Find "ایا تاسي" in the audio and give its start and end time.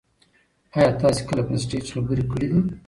0.77-1.21